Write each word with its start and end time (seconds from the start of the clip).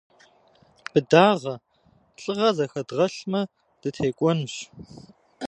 Быдагъэ, 0.91 1.55
лӏыгъэ 2.21 2.49
зыхэдгъэлъмэ, 2.55 3.41
дытекӏуэнущ. 3.81 4.55